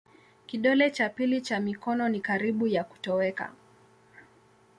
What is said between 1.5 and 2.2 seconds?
mikono